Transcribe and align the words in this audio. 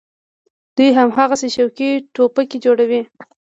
دوى 0.77 0.87
هماغسې 0.99 1.49
شوقي 1.55 1.89
ټوپکې 2.13 2.57
جوړوي. 2.65 3.01